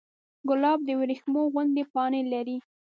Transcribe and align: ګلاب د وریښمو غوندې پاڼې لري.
ګلاب 0.49 0.79
د 0.85 0.89
وریښمو 0.99 1.41
غوندې 1.53 1.83
پاڼې 1.93 2.21
لري. 2.33 2.57